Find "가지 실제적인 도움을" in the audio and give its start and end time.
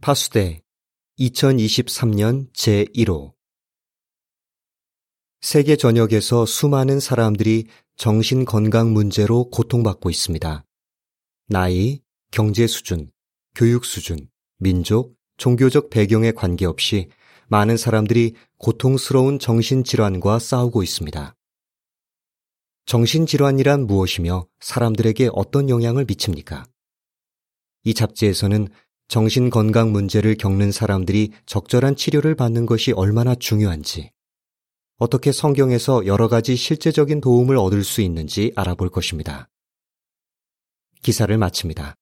36.28-37.56